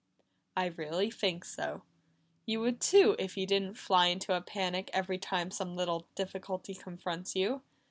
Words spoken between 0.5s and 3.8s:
"I really think so. You would too if you didn't